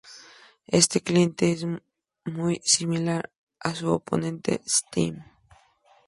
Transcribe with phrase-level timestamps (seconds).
[0.67, 1.63] Este cliente es
[2.25, 5.23] muy similar a su oponente Steam.